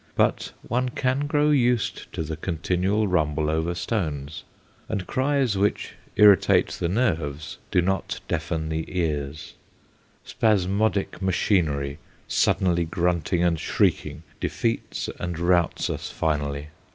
[0.15, 4.43] But one can grow used to the continual rumble over stones,
[4.89, 9.53] and cries which irritate the nerves do not deafen the ears;
[10.23, 16.69] spasmodic machinery, suddenly grunt ing and shrieking, defeats and routs us finally.